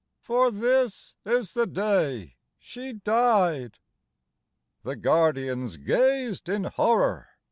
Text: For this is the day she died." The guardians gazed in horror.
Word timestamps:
For 0.23 0.49
this 0.49 1.15
is 1.25 1.53
the 1.53 1.67
day 1.67 2.37
she 2.57 2.91
died." 2.93 3.77
The 4.81 4.95
guardians 4.95 5.77
gazed 5.77 6.49
in 6.49 6.63
horror. 6.63 7.27